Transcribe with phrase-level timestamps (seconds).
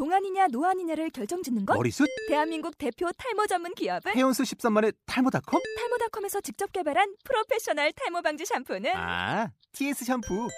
[0.00, 1.74] 동안이냐 노안이냐를 결정짓는 것?
[1.74, 2.06] 머리숱?
[2.28, 5.62] 대한민국 대표 탈모 전문 기업은 헤어수 13만의 탈모닷컴?
[5.78, 10.48] 탈모닷컴에서 직접 개발한 프로페셔널 탈모 방지 샴푸는 아, TS 샴푸.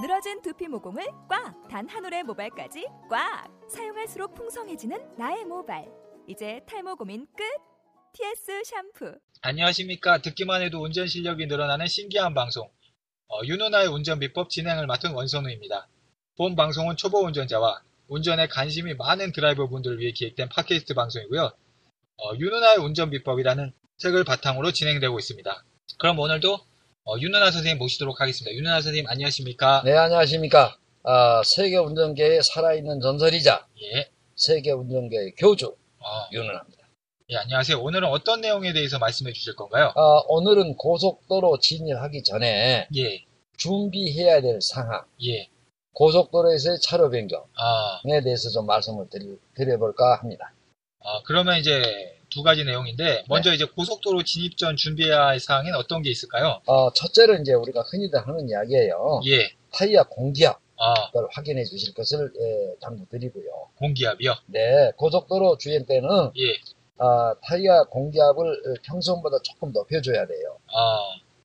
[0.00, 1.66] 늘어진 두피 모공을 꽉!
[1.68, 3.48] 단 한 올의 모발까지 꽉!
[3.68, 5.84] 사용할수록 풍성해지는 나의 모발.
[6.28, 7.42] 이제 탈모 고민 끝!
[8.12, 9.18] TS 샴푸.
[9.42, 10.18] 안녕하십니까.
[10.22, 12.70] 듣기만 해도 운전 실력이 늘어나는 신기한 방송.
[13.28, 15.88] 어, 윤은아의 운전 비법 진행을 맡은 원선우입니다.
[16.36, 21.42] 본 방송은 초보 운전자와 운전에 관심이 많은 드라이버 분들을 위해 기획된 팟캐스트 방송이고요.
[22.18, 25.64] 어, 윤은아의 운전 비법이라는 책을 바탕으로 진행되고 있습니다.
[25.98, 26.54] 그럼 오늘도
[27.04, 28.54] 어, 윤은아 선생님 모시도록 하겠습니다.
[28.54, 29.82] 윤은아 선생님 안녕하십니까?
[29.84, 30.76] 네, 안녕하십니까.
[31.04, 34.10] 아, 세계 운전계의 살아있는 전설이자 예.
[34.34, 36.88] 세계 운전계의 교주, 어, 윤은합니다.
[37.30, 37.80] 예, 안녕하세요.
[37.80, 39.92] 오늘은 어떤 내용에 대해서 말씀해 주실 건가요?
[39.96, 43.24] 아, 오늘은 고속도로 진입하기 전에 예,
[43.56, 45.48] 준비해야 될 상황, 예.
[45.96, 50.52] 고속도로에서의 차로 변경에 아, 대해서 좀 말씀을 드리, 드려볼까 합니다.
[51.00, 51.82] 아, 그러면 이제
[52.28, 56.60] 두 가지 내용인데 먼저 이제 고속도로 진입 전 준비해야 할 사항은 어떤 게 있을까요?
[56.66, 59.22] 어, 첫째로 이제 우리가 흔히들 하는 이야기예요.
[59.26, 60.94] 예, 타이어 공기압을 아,
[61.32, 63.44] 확인해 주실 것을 예, 당부드리고요.
[63.78, 64.34] 공기압이요.
[64.48, 66.58] 네, 고속도로 주행 때는 예,
[66.98, 70.58] 아, 타이어 공기압을 평소보다 조금 높여줘야 돼요.
[70.74, 70.98] 아,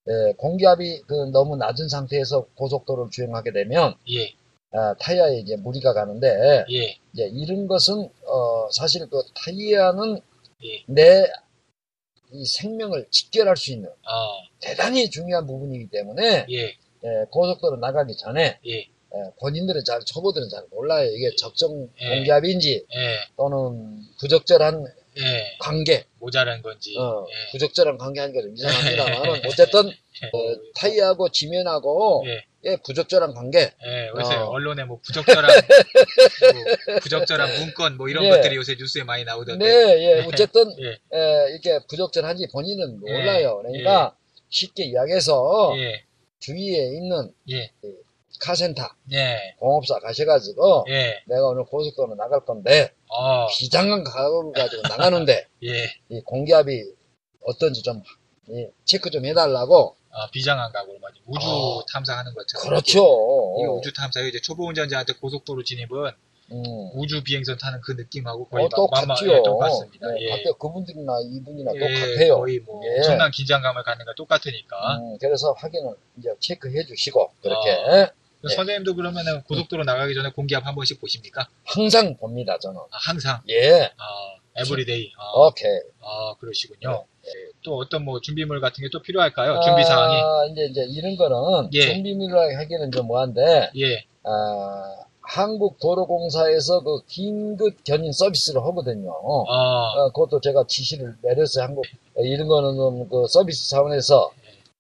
[0.10, 4.34] 예, 공기압이 그 너무 낮은 상태에서 고속도로를 주행하게 되면 예,
[4.74, 10.22] 아, 타이어에 이제 무리가 가는데 예, 이제 이런 것은 어, 사실 그 타이어는
[10.64, 10.84] 예.
[10.88, 11.26] 내이
[12.58, 14.30] 생명을 직결할 수 있는 아,
[14.62, 16.64] 대단히 중요한 부분이기 때문에 예,
[17.04, 18.78] 예, 고속도로 나가기 전에 예,
[19.14, 21.10] 예, 본인들은 잘 초보들은 잘 몰라요.
[21.12, 22.16] 이게 적정 예.
[22.16, 24.86] 공기압인지 예, 또는 부적절한
[25.18, 26.96] 예, 관계, 모자란 건지.
[26.98, 32.24] 어, 예, 부적절한 관계 하니까 좀 이상합니다만 어쨌든 예, 어, 타이어하고 지면하고
[32.66, 33.60] 예, 예, 부적절한 관계.
[33.60, 34.46] 예, 요새 어.
[34.48, 35.44] 언론에 뭐 부적절한,
[36.90, 38.30] 뭐 부적절한 문건 뭐 이런 예.
[38.30, 39.66] 것들이 요새 뉴스에 많이 나오던데.
[39.66, 43.62] 네, 예, 어쨌든 예, 에, 이게 부적절한지 본인은 예, 몰라요.
[43.64, 44.16] 그러니까
[44.50, 46.04] 쉽게 이야기해서 예,
[46.40, 47.72] 주위에 있는 예,
[48.40, 48.84] 카센터,
[49.14, 55.92] 예, 공업사 가셔가지고 예, 내가 오늘 고속도로 나갈 건데 어, 비장한 가구를 가지고 나가는데 예,
[56.10, 56.84] 이 공기압이
[57.44, 58.21] 어떤지 좀 예,
[58.86, 59.96] 체크 좀 해달라고.
[60.14, 61.24] 어, 비장한 각오로 말이죠.
[61.26, 61.86] 우주 어.
[61.94, 62.68] 탐사하는 것처럼.
[62.68, 63.56] 그렇죠.
[63.60, 64.28] 이게 우주 탐사요.
[64.28, 66.12] 이제 초보 운전자한테 고속도로 진입은
[66.52, 66.90] 음.
[66.96, 69.32] 우주 비행선 타는 그 느낌하고 거의 어, 똑같지요.
[69.32, 70.12] 예, 똑같습니다.
[70.12, 70.30] 네, 예.
[70.32, 72.36] 밖에 그분들이나 이분이나 예, 똑같아요.
[72.36, 72.98] 거의 뭐 예.
[72.98, 74.98] 엄청난 긴장감을 갖는 거 똑같으니까.
[74.98, 77.98] 음, 그래서 확인을 이제 체크해 주시고 그렇게 아.
[78.00, 78.12] 예.
[78.56, 81.48] 선생님도 그러면은 고속도로 나가기 전에 공기압 한 번씩 보십니까?
[81.64, 82.80] 항상 봅니다 저는.
[82.80, 83.40] 아, 항상.
[83.50, 83.92] 예.
[83.98, 85.14] 아, everyday.
[85.18, 85.80] 아, 오케이.
[86.02, 87.06] 아, 그러시군요.
[87.64, 89.60] 또 어떤 뭐 준비물 같은 게 또 필요할까요?
[89.62, 90.16] 준비 사항이.
[90.16, 91.82] 아, 이제 이제 이런 거는 예.
[91.82, 94.04] 준비물이라 하기는 좀 뭐한데 예.
[94.24, 99.12] 아, 한국도로공사에서 그 긴급 견인 서비스를 하거든요.
[99.50, 101.64] 아, 어, 그것도 제가 지시를 내렸어요.
[101.66, 101.86] 한국
[102.16, 104.32] 어, 이런 거는 좀그 서비스 차원에서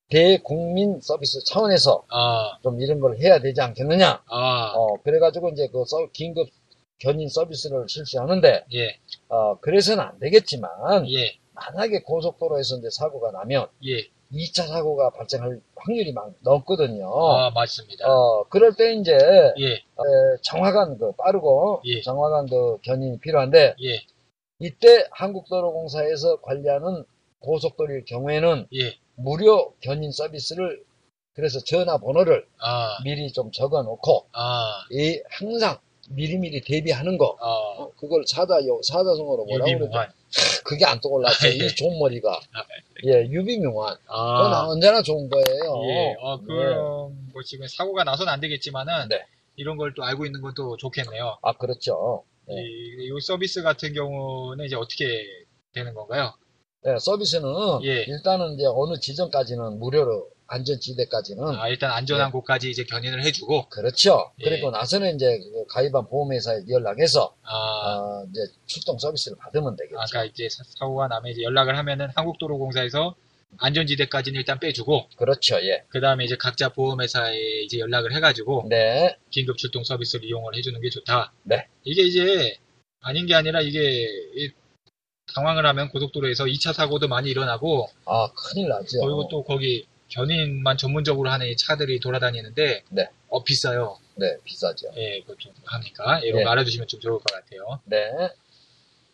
[0.10, 4.22] 대국민 서비스 차원에서 아, 좀 이런 걸 해야 되지 않겠느냐.
[4.28, 6.50] 아, 어, 그래가지고 이제 그 서- 긴급
[7.00, 8.98] 견인 서비스를 실시하는데 예,
[9.30, 10.70] 어, 그래서는 안 되겠지만
[11.12, 14.08] 예, 만약에 고속도로에서 이제 사고가 나면 예.
[14.34, 17.12] 2차 사고가 발생할 확률이 막 높거든요.
[17.14, 18.08] 아, 맞습니다.
[18.08, 19.82] 어, 그럴 때 이제 예, 에,
[20.42, 22.02] 정확한 그 빠르고 예.
[22.02, 24.00] 정확한 그 견인이 필요한데 예,
[24.60, 27.04] 이때 한국도로공사에서 관리하는
[27.40, 28.96] 고속도로일 경우에는 예.
[29.16, 30.84] 무료 견인 서비스를
[31.34, 35.78] 그래서 전화번호를 아, 미리 좀 적어놓고 아, 이 항상
[36.10, 39.92] 미리미리 대비하는 거 아, 어, 그걸 사다요 사다성어로 뭐라고 그러죠?
[40.72, 41.52] 그게 안 떠올랐어요.
[41.52, 41.66] 아, 예.
[41.66, 42.64] 이 좋은 머리가 아,
[43.06, 45.84] 예 유비명환 그건 아, 언제나 좋은 거예요.
[45.90, 46.16] 예.
[46.20, 49.26] 어, 그럼 뭐 지금 사고가 나서는 안 되겠지만은 네.
[49.58, 51.38] 이런 걸 또 알고 있는 것도 좋겠네요.
[51.42, 52.24] 아 그렇죠.
[52.48, 52.56] 네.
[52.56, 55.26] 이, 이 서비스 같은 경우는 이제 어떻게
[55.74, 56.34] 되는 건가요?
[56.84, 58.04] 네, 서비스는 예.
[58.04, 64.32] 일단은 이제 어느 지점까지는 무료로 안전지대까지는 아, 일단 안전한 곳까지 이제 견인을 해주고, 그렇죠.
[64.42, 64.44] 예.
[64.50, 70.00] 그리고 나서는 이제 그 가입한 보험회사에 연락해서 아, 어, 이제 출동 서비스를 받으면 되겠죠.
[70.00, 73.16] 아까 이제 사- 사고가 나면 이제 연락을 하면은 한국도로공사에서
[73.58, 75.56] 안전지대까지는 일단 빼주고, 그렇죠.
[75.62, 75.84] 예.
[75.90, 79.18] 그 다음에 이제 각자 보험회사에 이제 연락을 해가지고, 네.
[79.30, 81.34] 긴급 출동 서비스를 이용을 해주는 게 좋다.
[81.44, 81.68] 네.
[81.84, 82.56] 이게 이제
[83.02, 84.04] 아닌 게 아니라 이게
[84.36, 84.52] 이-
[85.34, 89.00] 당황을 하면 고속도로에서 2차 사고도 많이 일어나고, 아 큰일 나죠.
[89.02, 93.10] 그리고 또 거기 견인만 전문적으로 하는 이 차들이 돌아다니는데, 네.
[93.30, 93.98] 어, 비싸요.
[94.16, 94.92] 네 비싸죠.
[94.98, 96.22] 예, 그거 좀 합니까?
[96.24, 96.44] 예, 이거 네.
[96.44, 97.80] 말해주시면 좀 좋을 것 같아요.
[97.86, 98.12] 네.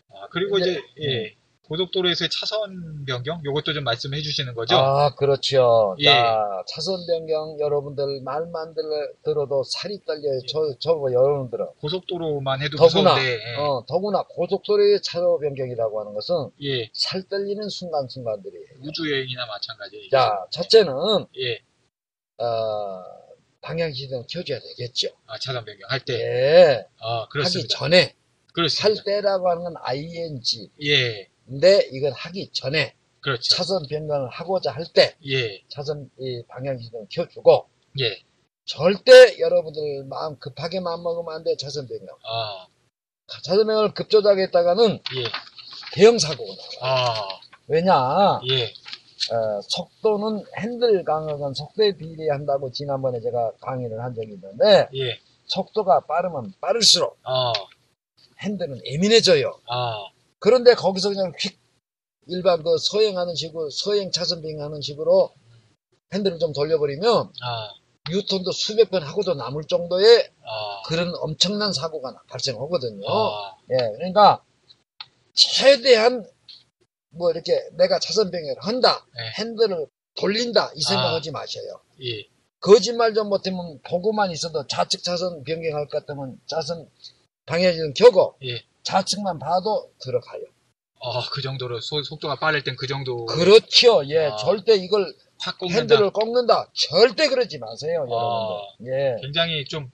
[0.09, 1.35] 아, 그리고 이제, 예,
[1.67, 4.75] 고속도로에서의 차선 변경 요것도 좀 말씀해 주시는 거죠?
[4.77, 5.95] 아, 그렇죠.
[5.99, 6.05] 예.
[6.05, 8.83] 자, 차선 변경 여러분들 말만 들,
[9.23, 10.39] 들어도 살이 떨려요.
[10.47, 11.65] 저, 저 여러분들은.
[11.81, 13.55] 고속도로만 해도 더구나, 무서운데 예.
[13.57, 16.89] 어, 더구나 고속도로의 차로 변경이라고 하는 것은 예.
[16.93, 18.65] 살 떨리는 순간 순간들이에요.
[18.83, 20.09] 우주 여행이나 마찬가지예요.
[20.09, 20.93] 자, 첫째는,
[21.39, 21.59] 예.
[22.43, 23.03] 어,
[23.61, 25.09] 방향시동 켜줘야 되겠죠.
[25.25, 26.13] 아, 차선 변경 할 때.
[26.13, 26.85] 예.
[27.01, 27.77] 아, 하기 그렇습니다.
[27.77, 28.13] 전에, 할
[28.53, 29.03] 그렇습니다.
[29.03, 30.69] 때라고 하는 건 ing.
[30.83, 31.27] 예.
[31.47, 33.55] 근데 이건 하기 전에, 그렇죠.
[33.55, 35.61] 차선 변경을 하고자 할 때, 예.
[35.69, 37.67] 차선 이 방향시동 켜주고,
[38.01, 38.21] 예.
[38.65, 42.07] 절대 여러분들 마음 급하게 마음 먹으면 안 돼, 차선 변경.
[42.23, 42.67] 아,
[43.44, 45.23] 차선 변경을 급조작했다가는 예.
[45.94, 46.51] 대형 사고가
[46.81, 47.07] 나와요.
[47.15, 47.93] 아, 왜냐,
[48.50, 48.65] 예.
[49.33, 55.19] 어, 속도는 핸들 강화건 속도에 비례한다고 지난번에 제가 강의를 한 적이 있는데, 예.
[55.45, 57.53] 속도가 빠르면 빠를수록 아,
[58.41, 59.59] 핸들은 예민해져요.
[59.67, 59.95] 아,
[60.39, 61.60] 그런데 거기서 그냥 휙,
[62.28, 65.31] 일반 그 서행하는 식으로, 서행 차선 비행하는 식으로
[66.13, 67.69] 핸들을 좀 돌려버리면, 아,
[68.10, 70.81] 유턴도 수백 번 하고도 남을 정도의 아.
[70.88, 73.06] 그런 엄청난 사고가 나- 발생하거든요.
[73.10, 74.44] 아, 예, 그러니까
[75.34, 76.25] 최대한
[77.10, 79.22] 뭐 이렇게 내가 차선 변경을 한다, 네.
[79.39, 80.89] 핸들을 돌린다 이 아.
[80.89, 81.81] 생각하지 마셔요.
[82.04, 82.28] 예.
[82.60, 86.89] 거짓말 좀 못하면 보고만 있어도 좌측 차선 변경할 것 같으면 차선
[87.45, 88.63] 방향지는 켜고 예.
[88.92, 90.42] 좌측만 봐도 들어가요.
[91.01, 94.04] 아, 그 정도로 소- 속도가 빠를 땐 그 정도 그렇죠.
[94.10, 94.36] 예, 아.
[94.38, 95.80] 절대 이걸 확 꺾는다.
[95.80, 96.72] 핸들을 꺾는다.
[96.74, 98.12] 절대 그러지 마세요, 아.
[98.12, 98.94] 여러분들.
[99.18, 99.22] 예.
[99.22, 99.92] 굉장히 좀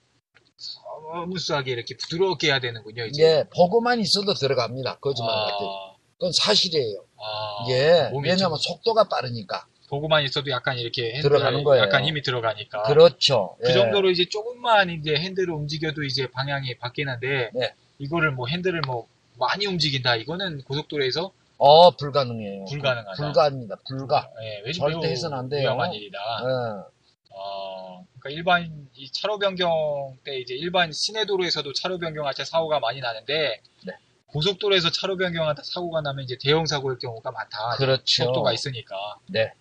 [0.56, 3.22] 스무스하게 이렇게 부드럽게 해야 되는군요, 이제.
[3.22, 4.98] 예, 보고만 있어도 들어갑니다.
[5.00, 5.66] 거짓말 아, 같은.
[6.14, 7.04] 그건 사실이에요.
[7.18, 8.10] 아, 예.
[8.22, 9.66] 왜냐하면 좀 속도가 빠르니까.
[9.90, 11.82] 보고만 있어도 약간 이렇게 핸들 들어가는 거예요.
[11.84, 12.84] 약간 힘이 들어가니까.
[12.84, 13.56] 그렇죠.
[13.62, 13.74] 그 예.
[13.74, 17.74] 정도로 이제 조금만 이제 핸들을 움직여도 이제 방향이 바뀌는데 네.
[18.04, 19.08] 이거를 뭐 핸들을 뭐
[19.38, 22.64] 많이 움직인다 이거는 고속도로에서 어, 불가능해요.
[22.66, 23.16] 불가능하다.
[23.16, 23.76] 불가입니다.
[23.88, 24.30] 불가.
[24.42, 25.62] 예, 왠지 절대 해서는 안 돼요.
[25.62, 26.18] 위험한 일이다.
[26.18, 26.94] 예.
[27.30, 32.80] 어, 그러니까 일반 이 차로 변경 때 이제 일반 시내 도로에서도 차로 변경할 때 사고가
[32.80, 33.92] 많이 나는데 네.
[34.26, 37.76] 고속도로에서 차로 변경하다 사고가 나면 이제 대형 사고일 경우가 많다.
[37.76, 38.24] 그렇죠.
[38.24, 39.16] 속도가 있으니까.
[39.28, 39.52] 네.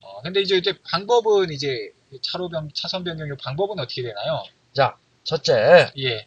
[0.00, 4.42] 어, 근데 이제 이제 방법은 이제 차로 변 차선 변경의 방법은 어떻게 되나요?
[4.72, 6.26] 자, 첫째, 예, 에,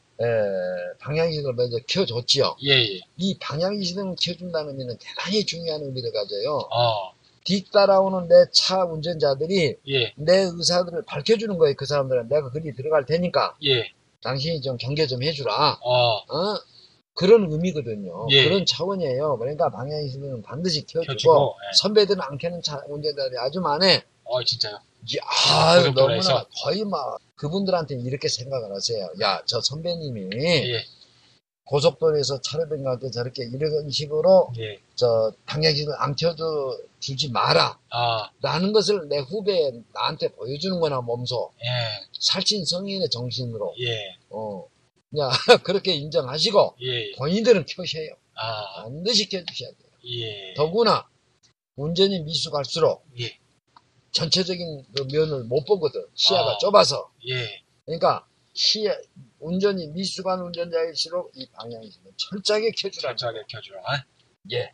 [0.99, 2.55] 방향이식을 먼저 켜줬지요.
[2.65, 2.99] 예, 예.
[3.17, 6.57] 이 방향이식을 켜준다는 의미는 대단히 중요한 의미를 가져요.
[6.71, 7.13] 어,
[7.43, 11.75] 뒤따라오는 내 차 운전자들이 예, 내 의사들을 밝혀주는 거예요.
[11.75, 13.91] 그 사람들은 내가 그리 들어갈 테니까 예,
[14.23, 15.79] 당신이 좀 경계 좀 해주라.
[15.81, 16.59] 어, 어?
[17.13, 18.27] 그런 의미거든요.
[18.31, 18.43] 예.
[18.45, 19.37] 그런 차원이에요.
[19.37, 21.77] 그러니까 방향이식은 반드시 켜주고, 켜주고, 예.
[21.77, 23.85] 선배들은 안 켜는 차 운전자들이 아주 많아.
[24.25, 24.79] 어, 진짜요?
[25.29, 26.29] 아유 고속도로에서?
[26.29, 29.09] 너무나 거의 막 그분들한테 이렇게 생각을 하세요.
[29.21, 30.83] 야 저 선배님이 예,
[31.65, 37.79] 고속도로에서 차를 변경할 때 저렇게 이런 식으로 예, 저 방향식을 안 켜줘 주지 마라.
[37.89, 41.51] 아, 라는 것을 내 후배 나한테 보여주는 거나 몸소.
[41.63, 41.67] 예,
[42.19, 43.75] 살찐 성인의 정신으로.
[43.81, 44.65] 예, 어.
[45.09, 45.29] 그냥
[45.63, 48.09] 그렇게 인정하시고 예, 본인들은 켜셔요.
[48.35, 49.89] 아, 반드시 켜주셔야 돼요.
[50.07, 51.07] 예, 더구나
[51.77, 53.37] 운전이 미숙할수록 예,
[54.15, 56.05] 전체적인 그 면을 못 보거든.
[56.15, 56.57] 시야가 아.
[56.57, 57.11] 좁아서.
[57.29, 58.91] 예, 그러니까 시야
[59.39, 63.09] 운전이 미숙한 운전자일수록 이 방향식을 철저하게 켜주라.
[63.11, 63.81] 철저하게 켜주라.
[64.53, 64.71] 예.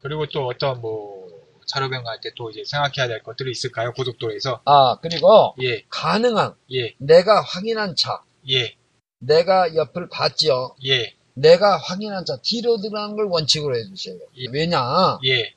[0.00, 1.28] 그리고 또 어떤 뭐
[1.66, 3.92] 차로 변경할 때 또 이제 생각해야 될 것들이 있을까요?
[3.94, 4.60] 고속도로에서?
[4.64, 8.76] 아 그리고 예, 가능한 예, 내가 확인한 차, 예,
[9.18, 10.76] 내가 옆을 봤지요.
[10.86, 14.18] 예, 내가 확인한 차 뒤로 들어가는 걸 원칙으로 해주세요.
[14.36, 14.44] 예.
[14.52, 15.18] 왜냐?
[15.26, 15.52] 예,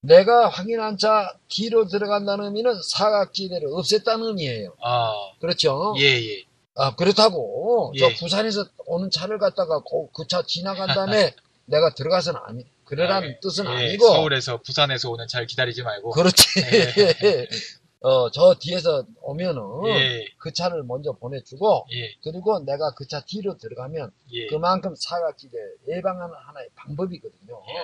[0.00, 4.74] 내가 확인한 차 뒤로 들어간다는 의미는 사각지대를 없앴다는 의미예요.
[4.82, 5.94] 아, 그렇죠?
[5.98, 6.44] 예, 예,
[6.76, 7.98] 아, 그렇다고 예.
[8.00, 9.80] 저 부산에서 오는 차를 갖다가
[10.14, 11.34] 그 차 지나간 다음에
[11.66, 16.10] 내가 들어가서는 아니, 그러라는 아, 뜻은 예, 아니고 서울에서 부산에서 오는 차를 기다리지 말고.
[16.10, 16.60] 그렇지.
[17.24, 17.46] 예.
[18.00, 23.58] 어, 저 뒤에서 오면은 예, 그 차를 먼저 보내주고 예, 그리고 내가 그 차 뒤로
[23.58, 27.60] 들어가면 예, 그만큼 사각지대 예방하는 하나의 방법이거든요.
[27.68, 27.74] 예,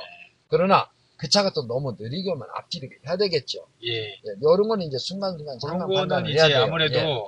[0.48, 3.66] 그러나 그 차가 또 너무 느리게 오면 앞지르게 해야 되겠죠.
[3.86, 4.08] 예.
[4.08, 6.62] 예, 이런 거는 이제 순간순간 상황 거는 판단을 이제 해야 돼요.
[6.64, 7.22] 아무래도 예.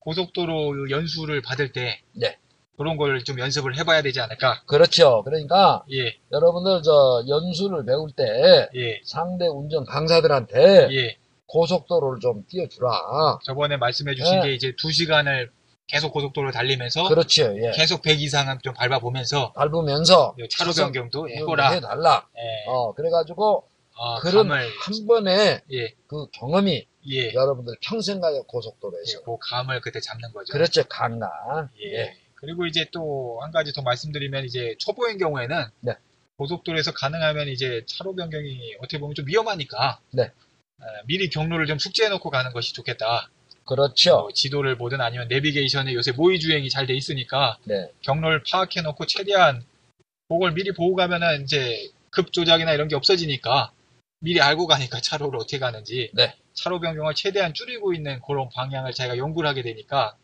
[0.00, 2.38] 고속도로 연수를 받을 때 네.
[2.76, 4.62] 그런 걸 좀 연습을 해봐야 되지 않을까?
[4.66, 5.22] 그렇죠.
[5.24, 11.16] 그러니까 예, 여러분들 저 연수를 배울 때 예, 상대 운전 강사들한테 예.
[11.46, 13.38] 고속도로를 좀 띄워주라.
[13.44, 14.40] 저번에 말씀해주신 예.
[14.42, 15.50] 게 이제 두 시간을
[15.86, 17.54] 계속 고속도로 달리면서 그렇죠.
[17.62, 17.70] 예.
[17.72, 21.70] 계속 100 이상은 좀 밟아보면서 밟으면서 차로 변경도 해보라.
[21.70, 22.26] 해달라.
[22.36, 22.64] 예.
[22.68, 28.42] 어, 그래가지고 아, 그런 감을 한 번에 예, 그 경험이 예, 여러분들 평생 가요 예,
[28.46, 29.22] 고속도로에서.
[29.22, 30.52] 그 감을 그때 잡는 거죠.
[30.52, 30.84] 그렇죠.
[30.88, 31.30] 강남.
[31.80, 31.98] 예.
[32.00, 32.16] 예.
[32.34, 35.92] 그리고 이제 또 한 가지 더 말씀드리면 이제 초보인 경우에는 네.
[36.36, 40.24] 고속도로에서 가능하면 이제 차로 변경이 어떻게 보면 좀 위험하니까 네.
[40.24, 43.30] 에, 미리 경로를 좀 숙지해 놓고 가는 것이 좋겠다.
[43.66, 44.20] 그렇죠.
[44.22, 47.90] 뭐 지도를 보든 아니면 내비게이션에 요새 모의 주행이 잘 돼 있으니까 네.
[48.02, 49.64] 경로를 파악해 놓고 최대한
[50.28, 53.72] 그걸 미리 보고 가면은 이제 급 조작이나 이런 게 없어지니까
[54.20, 56.34] 미리 알고 가니까 차로를 어떻게 가는지 네.
[56.54, 60.16] 차로 변경을 최대한 줄이고 있는 그런 방향을 자기가 연구를 하게 되니까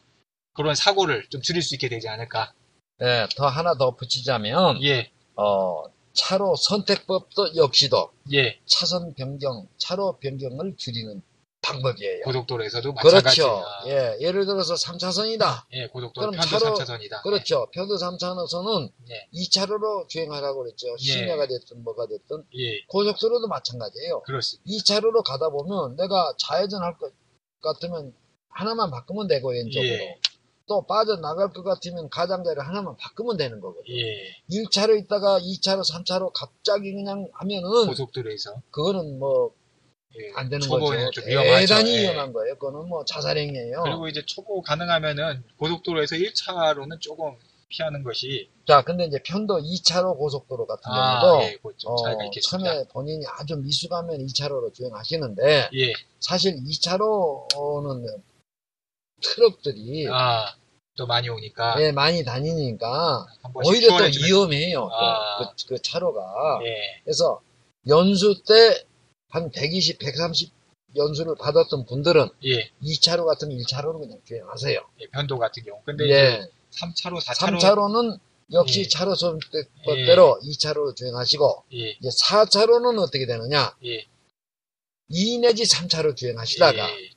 [0.55, 2.53] 그런 사고를 좀 줄일 수 있게 되지 않을까.
[2.99, 8.59] 네, 더 하나 더 붙이자면, 예, 어, 차로 선택법도 역시도 예.
[8.67, 11.23] 차선 변경, 차로 변경을 줄이는
[11.63, 12.25] 방법이에요.
[12.25, 13.45] 고속도로에서도 마찬가지야.
[13.47, 13.65] 그렇죠.
[13.87, 15.65] 예, 예를 들어서 3차선이다.
[15.73, 17.23] 예, 고속도로 그럼 편도 차로- 3차선이다.
[17.23, 17.69] 그렇죠.
[17.73, 19.29] 편도 3차선은 예.
[19.33, 20.89] 2차로로 주행하라고 그랬죠.
[20.93, 20.97] 예.
[21.03, 22.45] 시내가 됐든 뭐가 됐든.
[22.57, 24.23] 예, 고속도로도 마찬가지예요.
[24.23, 24.69] 그렇습니다.
[24.71, 27.13] 2차로로 가다 보면 내가 좌회전 할 것
[27.63, 28.13] 같으면
[28.51, 29.89] 하나만 바꾸면 되고 왼쪽으로.
[29.89, 30.19] 예.
[30.69, 33.95] 또 빠져나갈 것 같으면 가장자리를 하나만 바꾸면 되는 거거든요.
[33.97, 39.53] 예, 1차로 있다가 2차로, 3차로 갑자기 그냥 하면은 고속도로에서 그거는 뭐
[40.35, 41.21] 안 예, 되는 초보에는 거죠.
[41.21, 41.67] 좀 위험하죠.
[41.67, 42.03] 대단히 예.
[42.03, 42.55] 위험한 거예요.
[42.57, 43.83] 그거는 뭐 자살행위예요.
[43.85, 47.37] 그리고 이제 초보 가능하면은 고속도로에서 1차로는 조금
[47.69, 51.97] 피하는 것이 자, 근데 이제 편도 2차로 고속도로 같은 아, 경우도 예, 그거 좀 어.
[52.43, 58.23] 처음에 본인이 아주 미숙하면 2차로로 주행하시는데 예, 사실 2차로는
[59.23, 60.55] 트럭들이 아,
[60.97, 64.81] 또 많이 오니까 예, 많이 다니니까 오히려 또 위험해요.
[64.81, 65.39] 또 아.
[65.39, 66.61] 그, 그 차로가.
[66.65, 67.41] 예, 그래서
[67.89, 68.85] 연수 때
[69.33, 70.53] 한 120, 130
[70.95, 74.81] 연수를 받았던 분들은 예, 2차로 같으면 1차로로 그냥 주행하세요.
[75.01, 75.81] 예, 편도 같은 경우.
[75.87, 76.51] 근데 예.
[76.71, 78.21] 3차로, 4차로 3차로는
[78.53, 78.89] 역시 예.
[78.89, 83.75] 차로 선택법대로 2차로로 주행하시고 예, 이제 4차로는 어떻게 되느냐?
[83.87, 84.07] 예,
[85.09, 87.11] 2 내지 3차로 주행하시다가 예,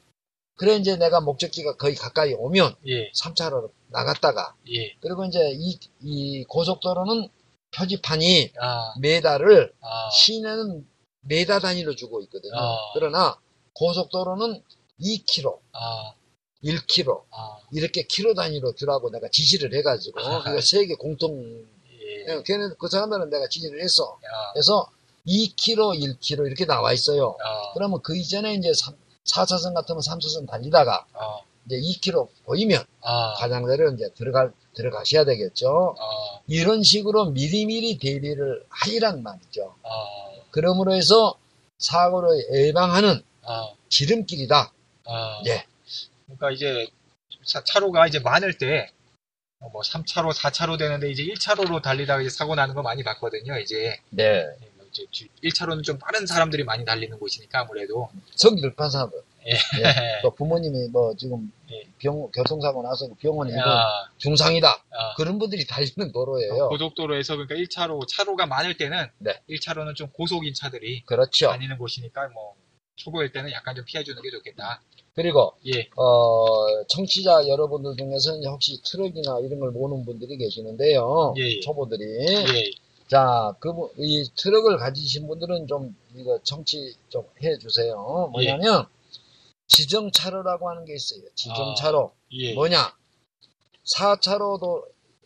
[0.56, 6.46] 그래 이제 내가 목적지가 거의 가까이 오면 예, 3차로로 나갔다가 예, 그리고 이제 이, 이
[6.46, 7.28] 고속도로는
[7.76, 10.88] 표지판이 아, 메다를 아, 시내는
[11.28, 12.58] 메다 단위로 주고 있거든요.
[12.58, 12.78] 아.
[12.94, 13.38] 그러나
[13.74, 14.64] 고속도로는
[15.02, 16.14] 2km, 아,
[16.64, 20.52] 1km 아, 이렇게 킬로 단위로 주라고 내가 지시를 해가지고 아하.
[20.52, 21.66] 이거 세계 공통
[22.28, 24.18] 예, 걔는 그 사람들은 내가 지시를 했어.
[24.32, 24.90] 아, 그래서
[25.28, 27.36] 2km, 1km 이렇게 나와 있어요.
[27.44, 28.96] 아, 그러면 그 이전에 이제 3,
[29.48, 35.96] 차선 같으면 3차선 달리다가 아, 이제 2km 보이면 아, 가장자리로 이제 들어갈 들어가셔야 되겠죠.
[36.00, 39.76] 아, 이런 식으로 미리미리 대비를 하이란 말이죠.
[40.56, 41.38] 아, 그러므로 해서
[41.78, 44.72] 사고를 예방하는 아, 지름길이다.
[45.06, 45.42] 아.
[45.48, 45.66] 예.
[46.26, 46.88] 그러니까 이제
[47.44, 48.90] 차, 차로가 이제 많을 때,
[49.60, 54.00] 어, 뭐 3차로, 4차로 되는데 이제 1차로로 달리다가 이제 사고 나는 거 많이 봤거든요, 이제.
[54.10, 54.46] 네.
[54.78, 55.06] 뭐 이제
[55.44, 58.10] 1차로는 좀 빠른 사람들이 많이 달리는 곳이니까 아무래도.
[58.36, 59.22] 성기를 판사들.
[59.48, 59.52] 예.
[59.52, 60.22] 예.
[60.24, 61.90] 또 부모님이 뭐 지금 예.
[61.98, 64.68] 병, 교통사고 나서 병원에 아, 중상이다.
[64.68, 65.14] 아.
[65.16, 66.70] 그런 분들이 달리는 도로예요.
[66.70, 69.40] 고속도로에서 그러니까 1차로, 차로가 많을 때는 네.
[69.50, 71.48] 1차로는 좀 고속인 차들이 그렇죠.
[71.48, 72.56] 다니는 곳이니까 뭐
[72.96, 74.82] 초보일 때는 약간 좀 피해 주는 게 좋겠다.
[75.14, 81.34] 그리고 예, 어, 청취자 여러분들 중에서는 혹시 트럭이나 이런 걸 모는 분들이 계시는데요.
[81.38, 81.60] 예, 예.
[81.62, 82.04] 초보들이.
[82.04, 82.72] 예,
[83.08, 88.30] 자, 그, 이 트럭을 가지신 분들은 좀, 이거 청취 좀 해주세요.
[88.32, 88.88] 뭐냐면,
[89.68, 91.22] 지정차로라고 하는 게 있어요.
[91.36, 92.14] 지정차로.
[92.34, 92.96] 예, 뭐냐?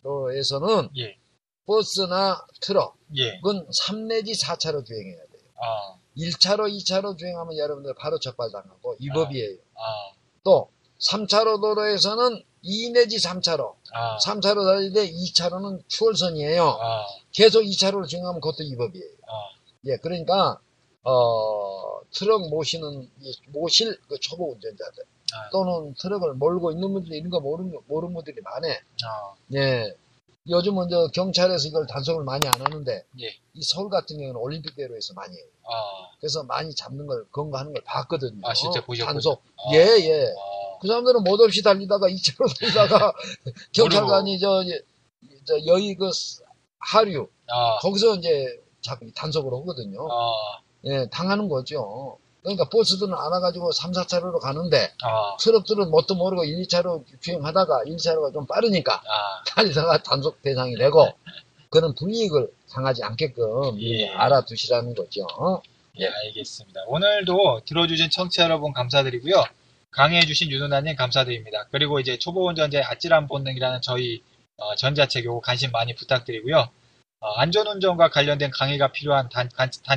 [0.04, 1.18] 4차로도로에서는 예,
[1.66, 3.40] 버스나 트럭은 예,
[3.72, 5.42] 3 내지 4차로 주행해야 돼요.
[5.62, 9.58] 아, 1차로, 2차로 주행하면 여러분들 바로 적발당하고, 이 법이에요.
[9.76, 10.12] 아,
[10.44, 10.70] 또,
[11.00, 16.64] 3차로 도로에서는 2 내지 3차로, 아, 3차로 달릴 때 2차로는 추월선이에요.
[16.64, 19.12] 아, 계속 2차로를 주행하면 그것도 이 법이에요.
[19.28, 19.32] 아,
[19.86, 20.60] 예, 그러니까,
[21.04, 25.50] 어, 트럭 모시는, 이 모실 그 초보 운전자들, 아.
[25.52, 28.68] 또는 트럭을 몰고 있는 분들이 이런 거 모르는, 모르는 분들이 많아.
[28.68, 29.96] 아, 예.
[30.48, 35.36] 요즘은 저 경찰에서 이걸 단속을 많이 안 하는데, 예, 이 서울 같은 경우는 올림픽대로에서 많이
[35.36, 35.46] 해요.
[35.66, 38.42] 아, 그래서 많이 잡는 걸, 검거하는 걸 봤거든요.
[38.44, 39.14] 아, 진짜 보셨군요.
[39.14, 39.44] 단속.
[39.58, 39.74] 아.
[39.74, 40.26] 예, 예.
[40.26, 43.14] 아, 그 사람들은 못 없이 달리다가 2차로 달리다가
[43.74, 44.64] 경찰관이 저,
[45.46, 46.10] 저 여의 그
[46.80, 50.08] 하류 아, 거기서 이제 자꾸 단속을 하거든요.
[50.86, 52.18] 아, 예, 당하는 거죠.
[52.42, 58.34] 그러니까 버스들은 안 와가지고 3, 4차로로 가는데 아, 트럭들은 뭣도 모르고 1, 2차로 주행하다가 1차로가
[58.34, 61.12] 좀 빠르니까 아, 달리다가 단속 대상이 되고
[61.70, 64.10] 그런 불이익을 당하지 않게끔 예.
[64.10, 65.28] 알아두시라는 거죠.
[66.00, 66.82] 예, 알겠습니다.
[66.88, 69.44] 오늘도 들어주신 청취자 여러분 감사드리고요.
[69.92, 71.68] 강해해주신 윤은아님 감사드립니다.
[71.72, 74.22] 그리고 이제 초보 운전자의 아찔한 본능이라는 저희
[74.58, 76.70] 어, 전자책 요거 관심 많이 부탁드리고요.
[77.22, 79.50] 어, 안전운전과 관련된 강의가 필요한 단,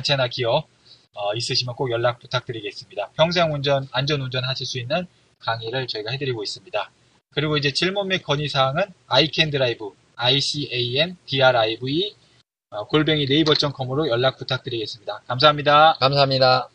[0.03, 0.67] 체나 기업
[1.13, 3.11] 어, 있으시면 꼭 연락 부탁드리겠습니다.
[3.15, 5.07] 평생 운전, 안전 운전 하실 수 있는
[5.39, 6.91] 강의를 저희가 해드리고 있습니다.
[7.31, 12.15] 그리고 이제 질문 및 건의사항은 iCanDrive, I-C-A-N, D-R-I-V,
[12.69, 15.21] 어, 골뱅이 네이버.com으로 연락 부탁드리겠습니다.
[15.27, 15.97] 감사합니다.
[15.99, 16.69] 감사합니다.